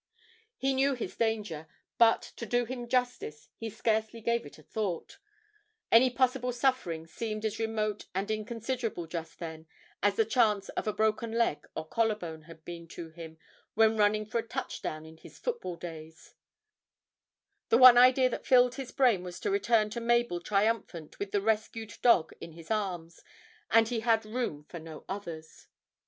He 0.57 0.73
knew 0.73 0.95
his 0.95 1.15
danger, 1.15 1.67
but, 1.99 2.23
to 2.37 2.47
do 2.47 2.65
him 2.65 2.87
justice, 2.87 3.49
he 3.55 3.69
scarcely 3.69 4.19
gave 4.19 4.47
it 4.47 4.57
a 4.57 4.63
thought 4.63 5.19
any 5.91 6.09
possible 6.09 6.51
suffering 6.51 7.05
seemed 7.05 7.45
as 7.45 7.59
remote 7.59 8.07
and 8.15 8.31
inconsiderable 8.31 9.05
just 9.05 9.37
then 9.37 9.67
as 10.01 10.15
the 10.15 10.25
chance 10.25 10.69
of 10.69 10.87
a 10.87 10.91
broken 10.93 11.33
leg 11.33 11.67
or 11.75 11.87
collar 11.87 12.15
bone 12.15 12.41
had 12.49 12.65
been 12.65 12.87
to 12.87 13.09
him 13.11 13.37
when 13.75 13.95
running 13.95 14.25
for 14.25 14.39
a 14.39 14.47
touchdown 14.47 15.05
in 15.05 15.17
his 15.17 15.37
football 15.37 15.75
days; 15.75 16.33
the 17.69 17.77
one 17.77 17.95
idea 17.95 18.27
that 18.27 18.47
filled 18.47 18.73
his 18.73 18.91
brain 18.91 19.21
was 19.21 19.39
to 19.41 19.51
return 19.51 19.91
to 19.91 20.01
Mabel 20.01 20.39
triumphant 20.41 21.19
with 21.19 21.29
the 21.31 21.41
rescued 21.43 21.93
dog 22.01 22.33
in 22.41 22.53
his 22.53 22.71
arms, 22.71 23.21
and 23.69 23.89
he 23.89 23.99
had 23.99 24.25
room 24.25 24.63
for 24.63 24.79
no 24.79 25.05
others. 25.07 25.67